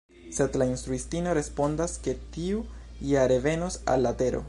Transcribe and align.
Sed 0.35 0.55
la 0.61 0.65
instruistino 0.69 1.35
respondas 1.39 1.95
ke 2.07 2.17
tiu 2.37 2.65
ja 3.11 3.29
revenos 3.37 3.81
al 3.95 4.09
la 4.09 4.19
tero. 4.23 4.39